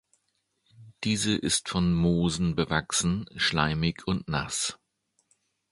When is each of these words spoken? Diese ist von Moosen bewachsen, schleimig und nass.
Diese 1.03 1.35
ist 1.35 1.69
von 1.69 1.93
Moosen 1.93 2.55
bewachsen, 2.55 3.27
schleimig 3.35 4.07
und 4.07 4.27
nass. 4.27 4.79